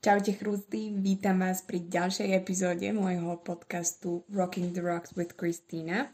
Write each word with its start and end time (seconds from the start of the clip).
Čaute 0.00 0.32
chrusty, 0.32 0.96
vítam 0.96 1.44
vás 1.44 1.60
pri 1.60 1.84
ďalšej 1.84 2.32
epizóde 2.32 2.88
môjho 2.88 3.36
podcastu 3.44 4.24
Rocking 4.32 4.72
the 4.72 4.80
Rocks 4.80 5.12
with 5.12 5.36
Christina. 5.36 6.08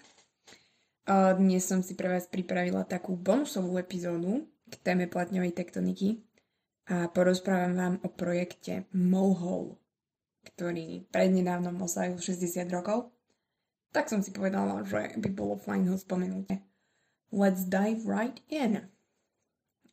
Dnes 1.06 1.70
som 1.70 1.86
si 1.86 1.94
pre 1.94 2.10
vás 2.10 2.26
pripravila 2.26 2.82
takú 2.82 3.14
bonusovú 3.14 3.78
epizódu 3.78 4.42
k 4.66 4.74
téme 4.82 5.06
platňovej 5.06 5.54
tektoniky 5.54 6.18
a 6.90 7.06
porozprávam 7.14 7.78
vám 7.78 7.94
o 8.02 8.10
projekte 8.10 8.90
Mohole, 8.90 9.78
ktorý 10.50 11.06
prednedávnom 11.14 11.78
oslavil 11.78 12.18
60 12.18 12.66
rokov. 12.74 13.14
Tak 13.94 14.10
som 14.10 14.18
si 14.18 14.34
povedala, 14.34 14.82
že 14.82 15.14
by 15.14 15.30
bolo 15.30 15.62
fajn 15.62 15.94
ho 15.94 15.94
spomenúť. 15.94 16.58
Let's 17.30 17.62
dive 17.62 18.02
right 18.02 18.42
in. 18.50 18.82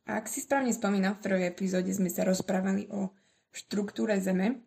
Ak 0.09 0.25
si 0.25 0.41
správne 0.41 0.73
spomínam, 0.73 1.13
v 1.13 1.29
prvej 1.29 1.45
epizóde 1.53 1.93
sme 1.93 2.09
sa 2.09 2.25
rozprávali 2.25 2.89
o 2.89 3.13
štruktúre 3.53 4.17
Zeme, 4.17 4.65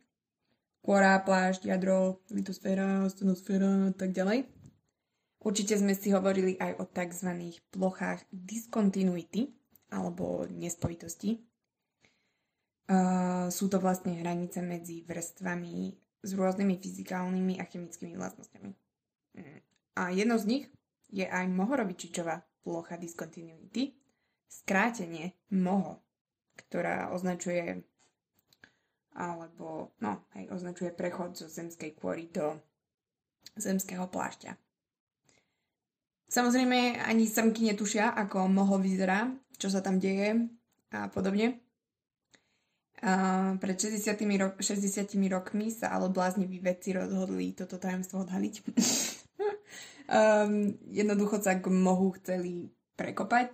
kôra, 0.87 1.19
plášť, 1.19 1.67
jadro, 1.67 2.23
litosféra, 2.31 3.11
stenosféra 3.11 3.91
a 3.91 3.95
tak 3.95 4.15
ďalej. 4.15 4.47
Určite 5.43 5.75
sme 5.79 5.95
si 5.95 6.15
hovorili 6.15 6.55
aj 6.59 6.79
o 6.79 6.85
tzv. 6.87 7.31
plochách 7.75 8.23
diskontinuity 8.31 9.51
alebo 9.91 10.47
nespojitosti. 10.47 11.43
Uh, 12.87 13.51
sú 13.51 13.67
to 13.67 13.83
vlastne 13.83 14.15
hranice 14.15 14.63
medzi 14.63 15.03
vrstvami 15.03 15.91
s 16.23 16.31
rôznymi 16.35 16.75
fyzikálnymi 16.79 17.55
a 17.59 17.67
chemickými 17.67 18.15
vlastnosťami. 18.15 18.71
Mm. 19.39 19.61
A 19.99 20.03
jedno 20.15 20.39
z 20.39 20.45
nich 20.47 20.65
je 21.11 21.27
aj 21.27 21.51
Mohorovičičová 21.51 22.47
plocha 22.63 22.99
discontinuity, 22.99 23.95
skrátenie 24.47 25.35
MOHO, 25.51 26.03
ktorá 26.59 27.11
označuje 27.11 27.87
alebo 29.17 29.97
no, 30.05 30.29
aj 30.37 30.53
označuje 30.53 30.93
prechod 30.93 31.33
zo 31.33 31.49
zemskej 31.49 31.97
kôry 31.97 32.29
do 32.29 32.61
zemského 33.57 34.05
plášťa. 34.13 34.53
Samozrejme, 36.27 37.01
ani 37.07 37.25
srnky 37.25 37.65
netušia, 37.73 38.13
ako 38.13 38.51
moho 38.51 38.77
vyzerá, 38.77 39.31
čo 39.57 39.73
sa 39.73 39.81
tam 39.81 39.97
deje 39.97 40.51
a 40.93 41.09
podobne. 41.09 41.63
A 43.01 43.55
pred 43.61 43.77
60, 43.77 44.17
ro- 44.41 44.57
60 44.59 45.17
rokmi 45.31 45.71
sa 45.71 45.95
ale 45.95 46.11
blázniví 46.11 46.59
vedci 46.61 46.97
rozhodli 46.97 47.55
toto 47.55 47.79
tajomstvo 47.79 48.25
odhaliť. 48.27 48.55
um, 50.11 50.75
jednoducho 50.99 51.39
sa 51.39 51.61
k 51.61 51.69
mohu 51.71 52.17
chceli 52.19 52.75
prekopať 52.97 53.53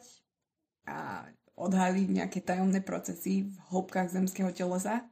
a 0.89 1.27
odhaliť 1.59 2.09
nejaké 2.09 2.41
tajomné 2.41 2.81
procesy 2.81 3.51
v 3.51 3.55
hĺbkach 3.69 4.09
zemského 4.09 4.49
telesa 4.55 5.12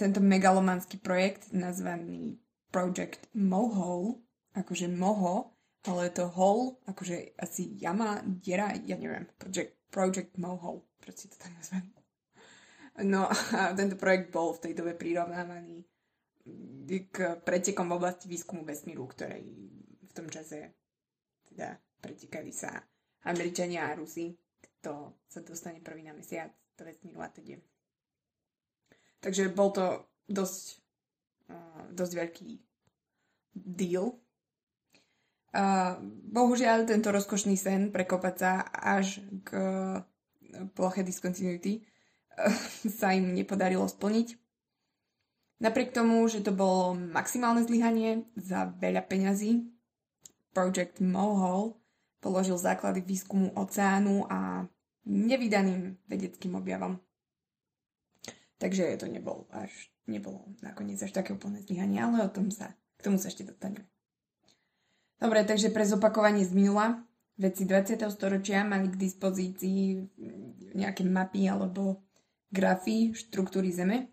tento 0.00 0.24
megalomanský 0.24 0.96
projekt 0.96 1.52
nazvaný 1.52 2.40
Project 2.72 3.20
Mohole, 3.36 4.24
akože 4.56 4.88
Moho, 4.88 5.52
ale 5.84 6.08
je 6.08 6.12
to 6.22 6.32
hole, 6.32 6.80
akože 6.88 7.36
asi 7.36 7.76
jama, 7.76 8.24
diera, 8.24 8.72
ja 8.88 8.96
neviem, 8.96 9.28
Project, 9.36 9.76
Project 9.92 10.32
Mohole, 10.40 10.80
proste 11.04 11.28
to 11.28 11.36
tak 11.36 11.52
nazvané. 11.52 11.92
No 13.04 13.28
a 13.28 13.72
tento 13.76 13.96
projekt 13.96 14.32
bol 14.32 14.56
v 14.56 14.62
tej 14.68 14.72
dobe 14.76 14.92
prirovnávaný 14.96 15.84
k 17.12 17.38
pretekom 17.44 17.86
v 17.92 17.96
oblasti 17.96 18.26
výskumu 18.26 18.64
vesmíru, 18.64 19.06
ktorej 19.06 19.44
v 20.04 20.12
tom 20.12 20.26
čase 20.26 20.74
teda 21.46 21.76
pretekali 22.00 22.50
sa 22.50 22.82
Američania 23.28 23.88
a 23.88 23.96
Rusi, 23.96 24.32
kto 24.58 25.22
sa 25.28 25.40
dostane 25.44 25.84
prvý 25.84 26.02
na 26.08 26.16
mesiac 26.16 26.50
do 26.76 26.82
vesmíru 26.88 27.20
a 27.20 27.28
teda. 27.28 27.60
Takže 29.20 29.52
bol 29.52 29.72
to 29.72 30.04
dosť, 30.28 30.80
dosť 31.92 32.12
veľký 32.16 32.48
deal. 33.52 34.16
Bohužiaľ, 36.30 36.86
tento 36.86 37.10
rozkošný 37.10 37.58
sen 37.58 37.90
prekopať 37.90 38.34
sa 38.38 38.52
až 38.70 39.18
k 39.42 39.50
uh, 39.50 40.00
ploche 40.78 41.02
discontinuity 41.02 41.82
uh, 41.82 42.54
sa 43.00 43.12
im 43.12 43.34
nepodarilo 43.34 43.84
splniť. 43.90 44.38
Napriek 45.60 45.92
tomu, 45.92 46.24
že 46.30 46.40
to 46.40 46.56
bolo 46.56 46.96
maximálne 46.96 47.60
zlyhanie 47.66 48.24
za 48.38 48.72
veľa 48.80 49.04
peňazí, 49.04 49.68
Project 50.50 50.98
Mohole 51.04 51.78
položil 52.20 52.58
základy 52.58 53.00
výskumu 53.00 53.52
oceánu 53.54 54.26
a 54.28 54.66
nevydaným 55.06 55.96
vedeckým 56.08 56.54
objavom. 56.58 57.00
Takže 58.60 59.00
to 59.00 59.08
nebol 59.08 59.48
až, 59.48 59.72
nebolo 60.04 60.44
nakoniec 60.60 61.00
až 61.00 61.16
také 61.16 61.32
úplné 61.32 61.64
zlyhanie, 61.64 61.96
ale 61.96 62.28
o 62.28 62.30
tom 62.30 62.52
sa, 62.52 62.76
k 63.00 63.08
tomu 63.08 63.16
sa 63.16 63.32
ešte 63.32 63.48
dostaneme. 63.48 63.88
Dobre, 65.16 65.48
takže 65.48 65.72
pre 65.72 65.88
zopakovanie 65.88 66.44
z 66.44 66.52
minula, 66.52 67.00
vedci 67.40 67.64
20. 67.64 68.04
storočia 68.12 68.60
mali 68.68 68.92
k 68.92 69.00
dispozícii 69.00 69.80
nejaké 70.76 71.08
mapy 71.08 71.48
alebo 71.48 72.04
grafy 72.52 73.16
štruktúry 73.16 73.72
Zeme, 73.72 74.12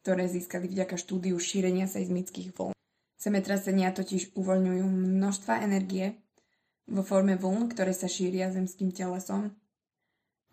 ktoré 0.00 0.28
získali 0.28 0.68
vďaka 0.68 1.00
štúdiu 1.00 1.40
šírenia 1.40 1.88
seizmických 1.88 2.52
vln. 2.52 2.76
Zemetrasenia 3.16 3.96
totiž 3.96 4.36
uvoľňujú 4.36 4.84
množstva 4.84 5.64
energie 5.64 6.20
vo 6.84 7.00
forme 7.00 7.40
vln, 7.40 7.72
ktoré 7.72 7.96
sa 7.96 8.12
šíria 8.12 8.52
zemským 8.52 8.92
telesom 8.92 9.56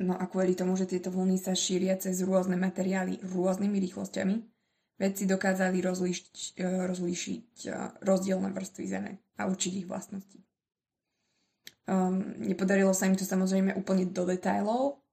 No 0.01 0.17
a 0.17 0.25
kvôli 0.25 0.57
tomu, 0.57 0.73
že 0.73 0.89
tieto 0.89 1.13
vlny 1.13 1.37
sa 1.37 1.53
šíria 1.53 1.93
cez 2.01 2.25
rôzne 2.25 2.57
materiály 2.57 3.21
rôznymi 3.21 3.77
rýchlosťami, 3.77 4.35
vedci 4.97 5.29
dokázali 5.29 5.77
rozlíšiť, 5.85 6.57
e, 6.57 6.67
rozlíšiť 6.89 7.49
e, 7.65 7.69
rozdielne 8.01 8.49
vrstvy 8.49 8.83
Zeme 8.89 9.21
a 9.37 9.45
určiť 9.45 9.71
ich 9.83 9.87
vlastnosti. 9.89 10.41
Um, 11.83 12.39
nepodarilo 12.39 12.95
sa 12.95 13.11
im 13.11 13.19
to 13.19 13.27
samozrejme 13.27 13.75
úplne 13.75 14.07
do 14.07 14.23
detailov, 14.23 15.03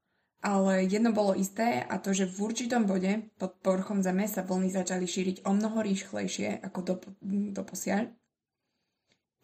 ale 0.41 0.87
jedno 0.87 1.11
bolo 1.11 1.35
isté 1.35 1.83
a 1.83 1.99
to, 1.99 2.15
že 2.15 2.31
v 2.31 2.39
určitom 2.47 2.87
bode 2.87 3.27
pod 3.37 3.59
povrchom 3.61 4.01
Zeme 4.01 4.25
sa 4.31 4.47
vlny 4.47 4.71
začali 4.71 5.05
šíriť 5.05 5.45
o 5.45 5.53
mnoho 5.53 5.83
rýchlejšie 5.83 6.63
ako 6.63 6.79
do, 6.81 6.95
do 7.53 7.63
posiaľ. 7.67 8.09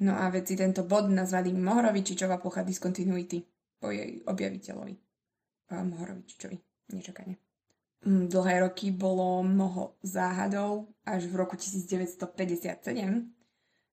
No 0.00 0.14
a 0.16 0.28
vedci 0.30 0.56
tento 0.56 0.84
bod 0.84 1.08
nazvali 1.10 1.50
Mohorovičičová 1.56 2.38
plocha 2.38 2.62
discontinuity 2.62 3.42
po 3.80 3.90
jej 3.90 4.22
objaviteľovi. 4.24 5.05
Mohorovičičovi. 5.70 6.56
Nečakane. 6.94 7.34
Mm, 8.06 8.30
dlhé 8.30 8.60
roky 8.62 8.94
bolo 8.94 9.42
mnoho 9.42 9.98
záhadov, 10.06 10.86
až 11.02 11.26
v 11.26 11.34
roku 11.42 11.58
1957 11.58 12.86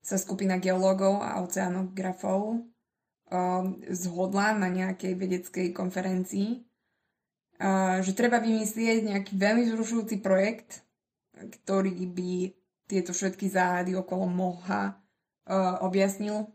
sa 0.03 0.15
skupina 0.19 0.61
geológov 0.61 1.23
a 1.23 1.41
oceanografov 1.41 2.61
um, 2.61 3.65
zhodla 3.89 4.53
na 4.53 4.67
nejakej 4.69 5.13
vedeckej 5.15 5.67
konferencii, 5.73 6.61
že 8.03 8.11
treba 8.11 8.43
vymyslieť 8.43 9.07
nejaký 9.07 9.39
veľmi 9.39 9.63
zrušujúci 9.71 10.19
projekt, 10.19 10.83
ktorý 11.31 11.95
by 12.11 12.51
tieto 12.91 13.15
všetky 13.15 13.47
záhady 13.47 13.95
okolo 13.95 14.27
moha 14.27 14.99
uh, 15.47 15.79
objasnil. 15.79 16.51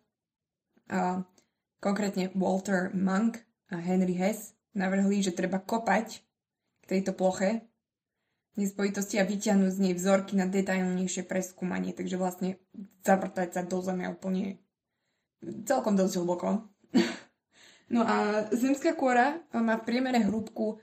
Konkrétne 1.81 2.29
Walter 2.37 2.93
Monk 2.93 3.41
a 3.73 3.81
Henry 3.81 4.13
Hess 4.13 4.58
navrhli, 4.79 5.21
že 5.21 5.35
treba 5.35 5.59
kopať 5.59 6.23
k 6.81 6.85
tejto 6.87 7.13
ploche 7.13 7.67
nespojitosti 8.59 9.23
a 9.23 9.29
vyťahnuť 9.29 9.71
z 9.71 9.83
nej 9.83 9.95
vzorky 9.95 10.35
na 10.35 10.51
detailnejšie 10.51 11.27
preskúmanie. 11.27 11.95
Takže 11.95 12.19
vlastne 12.19 12.59
zavrtať 13.07 13.55
sa 13.55 13.63
do 13.63 13.79
zeme 13.79 14.11
úplne 14.11 14.59
celkom 15.67 15.95
dosť 15.95 16.15
hlboko. 16.19 16.67
no 17.95 18.03
a 18.03 18.47
zemská 18.51 18.99
kôra 18.99 19.39
má 19.55 19.79
v 19.79 19.87
priemere 19.87 20.19
hrúbku 20.27 20.83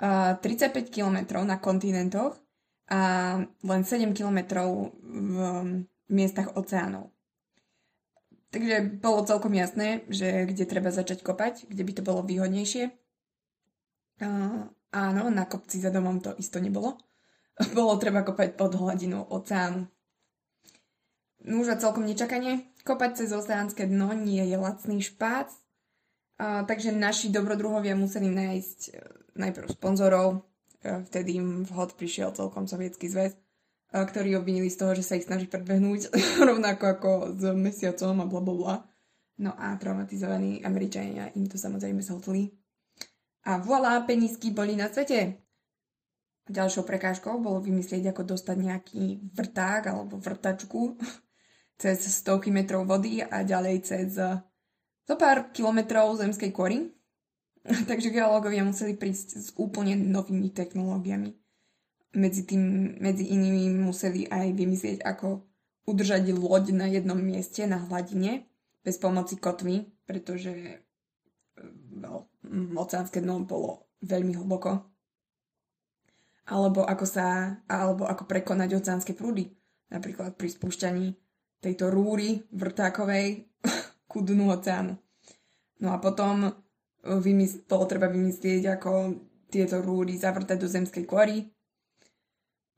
35 0.00 0.88
km 0.88 1.44
na 1.44 1.60
kontinentoch 1.60 2.40
a 2.88 3.00
len 3.44 3.82
7 3.84 4.16
km 4.16 4.64
v 5.04 5.36
miestach 6.08 6.56
oceánov. 6.56 7.12
Takže 8.52 9.00
bolo 9.00 9.24
celkom 9.24 9.52
jasné, 9.56 10.04
že 10.12 10.44
kde 10.44 10.68
treba 10.68 10.92
začať 10.92 11.24
kopať, 11.24 11.72
kde 11.72 11.82
by 11.88 11.92
to 11.96 12.02
bolo 12.04 12.20
výhodnejšie. 12.20 12.92
Uh, 14.20 14.68
áno, 14.92 15.32
na 15.32 15.48
kopci 15.48 15.80
za 15.80 15.88
domom 15.88 16.20
to 16.20 16.36
isto 16.36 16.60
nebolo. 16.60 17.00
Bolo 17.76 17.96
treba 17.96 18.20
kopať 18.26 18.54
pod 18.56 18.76
hladinou 18.76 19.24
oceánu. 19.28 19.88
Už 21.42 21.74
a 21.74 21.80
celkom 21.80 22.06
nečakanie, 22.06 22.70
kopať 22.86 23.24
cez 23.24 23.34
oceánske 23.34 23.88
dno 23.88 24.14
nie 24.14 24.46
je 24.46 24.54
lacný 24.54 25.02
špác, 25.02 25.50
uh, 25.50 26.62
takže 26.62 26.94
naši 26.94 27.34
dobrodruhovia 27.34 27.98
museli 27.98 28.30
nájsť 28.30 28.78
uh, 28.90 28.94
najprv 29.42 29.66
sponzorov, 29.74 30.28
uh, 30.38 31.02
vtedy 31.10 31.42
im 31.42 31.66
vhod 31.66 31.98
prišiel 31.98 32.30
celkom 32.30 32.70
sovietský 32.70 33.10
zväz, 33.10 33.34
uh, 33.34 34.06
ktorí 34.06 34.38
obvinili 34.38 34.70
z 34.70 34.86
toho, 34.86 34.92
že 34.94 35.02
sa 35.02 35.18
ich 35.18 35.26
snaží 35.26 35.50
predbehnúť, 35.50 36.14
rovnako 36.48 36.84
ako 36.94 37.10
s 37.34 37.42
mesiacom 37.58 38.22
a 38.22 38.30
blablabla. 38.30 38.76
No 39.42 39.50
a 39.58 39.74
traumatizovaní 39.74 40.62
Američania 40.62 41.34
im 41.34 41.50
to 41.50 41.58
samozrejme 41.58 42.04
zhodli 42.06 42.61
a 43.42 43.58
voilà, 43.58 44.02
penízky 44.06 44.54
boli 44.54 44.78
na 44.78 44.86
svete. 44.86 45.42
Ďalšou 46.46 46.82
prekážkou 46.82 47.38
bolo 47.38 47.62
vymyslieť, 47.62 48.10
ako 48.10 48.34
dostať 48.34 48.56
nejaký 48.58 49.04
vrták 49.34 49.90
alebo 49.90 50.18
vrtačku 50.18 50.98
cez 51.82 51.98
stovky 52.02 52.50
metrov 52.50 52.86
vody 52.86 53.22
a 53.22 53.42
ďalej 53.46 53.76
cez 53.82 54.18
zo 55.02 55.14
pár 55.18 55.50
kilometrov 55.50 56.18
zemskej 56.18 56.50
kory. 56.54 56.90
Takže 57.90 58.10
geológovia 58.10 58.66
museli 58.66 58.98
prísť 58.98 59.28
s 59.38 59.48
úplne 59.54 59.94
novými 59.94 60.50
technológiami. 60.50 61.30
Medzi, 62.12 62.44
tým, 62.44 62.96
medzi 63.00 63.24
inými 63.32 63.72
museli 63.80 64.28
aj 64.28 64.52
vymyslieť, 64.52 64.98
ako 65.00 65.48
udržať 65.88 66.28
loď 66.36 66.76
na 66.76 66.86
jednom 66.86 67.16
mieste 67.16 67.64
na 67.64 67.80
hladine 67.88 68.44
bez 68.84 69.00
pomoci 69.00 69.40
kotvy, 69.40 69.88
pretože 70.04 70.84
no, 71.88 72.31
oceánske 72.52 73.24
dno 73.24 73.42
bolo 73.48 73.88
veľmi 74.04 74.36
hlboko 74.36 74.92
alebo 76.48 76.82
ako 76.82 77.06
sa, 77.06 77.56
alebo 77.70 78.04
ako 78.04 78.26
prekonať 78.26 78.74
oceánske 78.74 79.14
prúdy. 79.14 79.46
Napríklad 79.92 80.34
pri 80.34 80.48
spúšťaní 80.50 81.14
tejto 81.62 81.92
rúry 81.92 82.42
vrtákovej 82.50 83.46
ku 84.10 84.18
dnu 84.24 84.50
oceánu. 84.50 84.98
No 85.82 85.88
a 85.94 85.98
potom 86.02 86.50
e, 86.50 86.52
vymysl- 87.06 87.62
bolo 87.70 87.86
treba 87.86 88.10
vymyslieť, 88.10 88.74
ako 88.78 88.90
tieto 89.52 89.78
rúry 89.84 90.16
zavrtať 90.16 90.58
do 90.58 90.68
zemskej 90.68 91.04
kory 91.06 91.46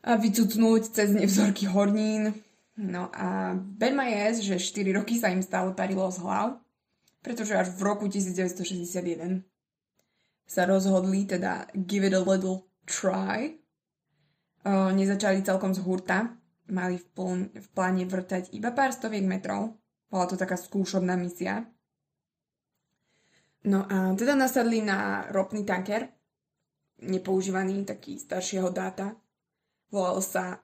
a 0.05 0.21
vycucnúť 0.21 0.93
cez 0.93 1.15
nevzorky 1.15 1.65
hornín. 1.71 2.35
No 2.75 3.09
a 3.15 3.55
Berma 3.55 4.11
je, 4.11 4.53
že 4.53 4.59
4 4.59 4.99
roky 4.99 5.17
sa 5.17 5.31
im 5.31 5.41
stále 5.41 5.71
parilo 5.73 6.11
z 6.11 6.21
hlav, 6.21 6.59
pretože 7.23 7.55
až 7.55 7.71
v 7.73 7.81
roku 7.87 8.05
1961 8.11 9.47
sa 10.45 10.69
rozhodli 10.69 11.25
teda 11.25 11.67
give 11.73 12.05
it 12.05 12.13
a 12.13 12.21
little 12.21 12.69
try. 12.85 13.57
O, 14.65 14.93
nezačali 14.93 15.45
celkom 15.45 15.73
z 15.77 15.81
hurta, 15.85 16.37
mali 16.73 16.97
v, 16.97 17.07
pln, 17.13 17.41
v 17.53 17.69
pláne 17.73 18.05
vrtať 18.09 18.53
iba 18.57 18.73
pár 18.73 18.93
stoviek 18.93 19.25
metrov. 19.25 19.77
Bola 20.09 20.25
to 20.29 20.37
taká 20.37 20.57
skúšobná 20.57 21.17
misia. 21.17 21.69
No 23.65 23.89
a 23.89 24.13
teda 24.13 24.37
nasadli 24.37 24.85
na 24.85 25.25
ropný 25.33 25.65
tanker, 25.65 26.13
nepoužívaný, 27.01 27.85
taký 27.89 28.21
staršieho 28.21 28.69
dáta. 28.69 29.17
Volal 29.89 30.21
sa 30.21 30.61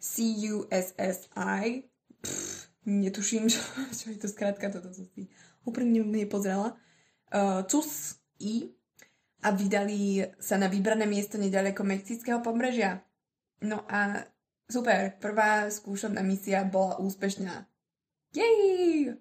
CUSSI. 0.00 1.88
Pff, 2.20 2.70
netuším, 2.84 3.48
čo, 3.52 3.60
čo 3.92 4.12
je 4.12 4.18
to 4.20 4.28
skrátka, 4.28 4.68
toto 4.68 4.92
som 4.92 5.08
si 5.16 5.28
úprimne 5.64 6.04
nepozrela. 6.04 6.76
Uh, 7.30 7.62
CUS-I 7.64 8.79
a 9.40 9.48
vydali 9.56 10.20
sa 10.36 10.60
na 10.60 10.68
vybrané 10.68 11.08
miesto 11.08 11.40
nedaleko 11.40 11.84
mexického 11.84 12.44
pobrežia. 12.44 13.00
No 13.64 13.84
a 13.88 14.24
super, 14.68 15.16
prvá 15.20 15.68
skúšobná 15.72 16.20
misia 16.20 16.64
bola 16.64 17.00
úspešná. 17.00 17.64
Jej! 18.32 19.16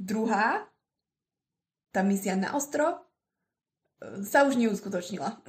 Druhá, 0.00 0.64
tá 1.92 2.00
misia 2.00 2.36
na 2.36 2.56
ostro, 2.56 3.04
sa 4.24 4.48
už 4.48 4.56
neuskutočnila. 4.56 5.36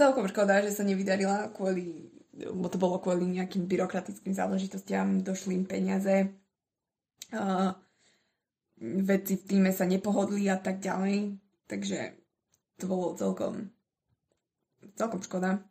celkom 0.00 0.24
škoda, 0.28 0.64
že 0.64 0.72
sa 0.72 0.88
nevydarila 0.88 1.52
kvôli, 1.52 2.08
bo 2.32 2.72
to 2.72 2.80
bolo 2.80 2.96
kvôli 2.96 3.28
nejakým 3.28 3.68
byrokratickým 3.68 4.32
záležitostiam, 4.32 5.20
došli 5.20 5.60
im 5.60 5.68
peniaze, 5.68 6.32
o, 7.36 7.76
veci 8.80 9.36
v 9.36 9.44
týme 9.44 9.70
sa 9.76 9.84
nepohodli 9.84 10.48
a 10.48 10.56
tak 10.56 10.80
ďalej. 10.80 11.36
Takže 11.70 12.18
to 12.82 12.90
bolo 12.90 13.14
celkom, 13.14 13.70
celkom 14.98 15.22
škoda. 15.22 15.62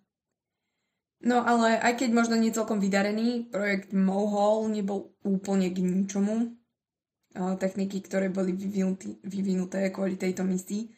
No 1.20 1.44
ale 1.44 1.76
aj 1.76 2.00
keď 2.00 2.10
možno 2.16 2.40
nie 2.40 2.56
celkom 2.56 2.80
vydarený, 2.80 3.52
projekt 3.52 3.92
Mohol 3.92 4.72
nebol 4.72 5.12
úplne 5.28 5.68
k 5.68 5.84
ničomu. 5.84 6.56
Techniky, 7.36 8.00
ktoré 8.00 8.32
boli 8.32 8.56
vyvinuté, 9.22 9.92
kvôli 9.92 10.16
tejto 10.16 10.48
misii, 10.48 10.90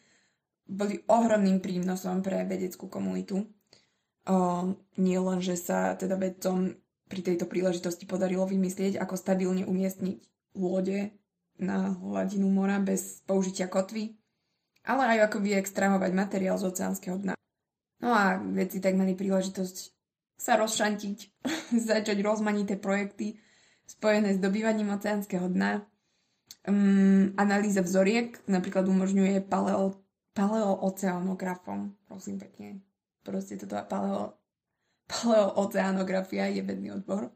boli 0.64 1.02
ohromným 1.10 1.58
prínosom 1.58 2.22
pre 2.22 2.46
vedeckú 2.46 2.86
komunitu. 2.86 3.44
Nie 4.96 5.18
len, 5.18 5.42
že 5.42 5.58
sa 5.58 5.98
teda 5.98 6.14
vedcom 6.16 6.72
pri 7.10 7.20
tejto 7.20 7.50
príležitosti 7.50 8.06
podarilo 8.06 8.48
vymyslieť, 8.48 8.96
ako 8.96 9.18
stabilne 9.18 9.66
umiestniť 9.68 10.18
lode 10.56 11.12
na 11.60 11.92
hladinu 11.98 12.48
mora 12.48 12.80
bez 12.80 13.20
použitia 13.28 13.68
kotvy, 13.68 14.16
ale 14.86 15.02
aj 15.16 15.18
ako 15.30 15.38
vyextrahovať 15.42 16.10
materiál 16.14 16.56
z 16.58 16.68
oceánskeho 16.70 17.16
dna. 17.22 17.34
No 18.02 18.10
a 18.10 18.38
vedci 18.38 18.82
tak 18.82 18.98
mali 18.98 19.14
príležitosť 19.14 19.76
sa 20.34 20.58
rozšantiť, 20.58 21.18
začať 21.90 22.18
rozmanité 22.22 22.74
projekty 22.78 23.38
spojené 23.86 24.34
s 24.34 24.42
dobývaním 24.42 24.90
oceánskeho 24.94 25.46
dna. 25.50 25.86
Um, 26.62 27.34
analýza 27.34 27.82
vzoriek 27.82 28.38
napríklad 28.46 28.86
umožňuje 28.86 29.42
paleo, 29.50 29.98
paleooceánografom, 30.34 31.94
prosím 32.06 32.38
pekne. 32.38 32.82
Proste 33.26 33.58
toto 33.58 33.78
paleo, 33.86 34.38
paleooceánografia 35.10 36.50
je 36.50 36.62
vedný 36.62 36.94
odbor 36.94 37.30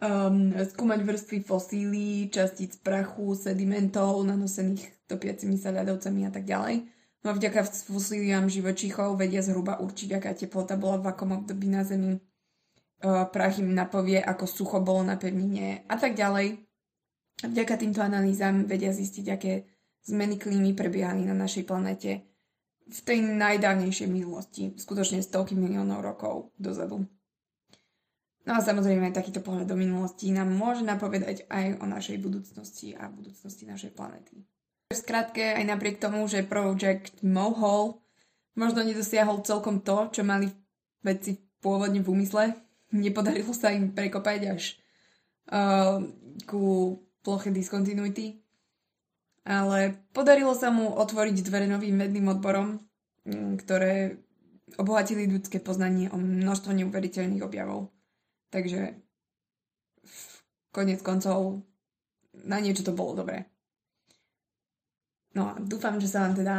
um, 0.00 0.52
skúmať 0.56 1.00
vrstvy 1.04 1.38
fosílií, 1.44 2.32
častíc 2.32 2.80
prachu, 2.80 3.36
sedimentov 3.36 4.24
nanosených 4.24 4.99
topiacimi 5.10 5.58
sa 5.58 5.74
ľadovcami 5.74 6.20
a 6.26 6.30
tak 6.30 6.46
ďalej. 6.46 6.86
No 7.20 7.26
a 7.30 7.36
vďaka 7.36 7.66
fosíliám 7.90 8.48
živočíchov 8.48 9.18
vedia 9.18 9.44
zhruba 9.44 9.82
určiť, 9.82 10.08
aká 10.16 10.32
teplota 10.32 10.78
bola 10.78 11.02
v 11.02 11.10
akom 11.12 11.36
období 11.36 11.68
na 11.68 11.84
Zemi. 11.84 12.16
Uh, 13.00 13.24
prach 13.28 13.60
im 13.60 13.72
napovie, 13.72 14.20
ako 14.20 14.44
sucho 14.44 14.78
bolo 14.80 15.04
na 15.04 15.16
pevnine 15.16 15.84
a 15.88 15.96
tak 15.96 16.16
ďalej. 16.16 16.64
Vďaka 17.40 17.80
týmto 17.80 18.00
analýzam 18.04 18.68
vedia 18.68 18.92
zistiť, 18.92 19.26
aké 19.32 19.52
zmeny 20.04 20.36
klímy 20.36 20.76
prebiehali 20.76 21.24
na 21.24 21.32
našej 21.32 21.64
planete 21.64 22.24
v 22.90 22.98
tej 23.00 23.22
najdávnejšej 23.22 24.08
minulosti, 24.10 24.76
skutočne 24.76 25.24
stovky 25.24 25.56
miliónov 25.56 26.02
rokov 26.04 26.52
dozadu. 26.58 27.06
No 28.48 28.56
a 28.56 28.60
samozrejme, 28.64 29.12
takýto 29.12 29.44
pohľad 29.44 29.68
do 29.68 29.76
minulosti 29.76 30.32
nám 30.32 30.50
môže 30.50 30.82
napovedať 30.82 31.46
aj 31.52 31.80
o 31.80 31.86
našej 31.86 32.16
budúcnosti 32.18 32.96
a 32.96 33.06
budúcnosti 33.12 33.68
našej 33.68 33.92
planety. 33.94 34.42
V 34.90 34.98
skratke, 34.98 35.54
aj 35.54 35.70
napriek 35.70 36.02
tomu, 36.02 36.26
že 36.26 36.42
Project 36.42 37.22
Mohole 37.22 38.02
možno 38.58 38.82
nedosiahol 38.82 39.46
celkom 39.46 39.86
to, 39.86 40.10
čo 40.10 40.26
mali 40.26 40.50
vedci 41.06 41.38
pôvodne 41.62 42.02
v 42.02 42.10
úmysle, 42.10 42.58
nepodarilo 42.90 43.54
sa 43.54 43.70
im 43.70 43.94
prekopať 43.94 44.40
až 44.50 44.82
uh, 45.54 46.02
ku 46.42 46.98
ploche 47.22 47.54
diskontinuity, 47.54 48.42
ale 49.46 49.94
podarilo 50.10 50.58
sa 50.58 50.74
mu 50.74 50.90
otvoriť 50.98 51.38
dvere 51.46 51.70
novým 51.70 51.94
vedným 51.94 52.26
odborom, 52.26 52.82
mm, 53.30 53.62
ktoré 53.62 54.18
obohatili 54.74 55.30
ľudské 55.30 55.62
poznanie 55.62 56.10
o 56.10 56.18
množstvo 56.18 56.74
neuveriteľných 56.74 57.46
objavov. 57.46 57.94
Takže 58.50 58.98
konec 60.74 60.98
koncov 61.06 61.62
na 62.42 62.58
niečo 62.58 62.82
to 62.82 62.90
bolo 62.90 63.22
dobré. 63.22 63.46
No 65.34 65.54
a 65.54 65.58
dúfam, 65.62 65.98
že 66.02 66.10
sa 66.10 66.26
vám 66.26 66.34
teda 66.34 66.54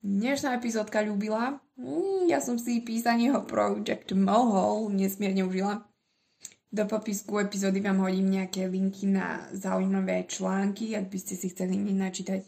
dnešná 0.00 0.56
epizódka 0.56 1.04
ľúbila. 1.04 1.60
Mm, 1.76 2.28
ja 2.32 2.40
som 2.40 2.56
si 2.56 2.80
písanie 2.80 3.32
o 3.32 3.44
Project 3.44 4.12
Mohol 4.16 4.92
nesmierne 4.96 5.44
užila. 5.44 5.84
Do 6.74 6.90
popisku 6.90 7.38
epizódy 7.38 7.78
vám 7.78 8.02
hodím 8.02 8.34
nejaké 8.34 8.66
linky 8.66 9.06
na 9.06 9.46
zaujímavé 9.54 10.26
články, 10.26 10.98
ak 10.98 11.06
by 11.06 11.18
ste 11.22 11.38
si 11.38 11.46
chceli 11.54 11.78
načítať 11.78 12.42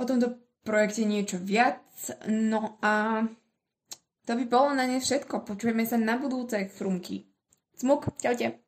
o 0.00 0.08
tomto 0.08 0.40
projekte 0.64 1.04
niečo 1.04 1.36
viac. 1.36 1.84
No 2.30 2.80
a 2.80 3.26
to 4.24 4.32
by 4.38 4.44
bolo 4.48 4.72
na 4.72 4.88
ne 4.88 5.02
všetko. 5.02 5.44
Počujeme 5.44 5.84
sa 5.84 6.00
na 6.00 6.16
budúce 6.16 6.56
chrumky. 6.78 7.28
Smuk, 7.76 8.08
čaute. 8.22 8.61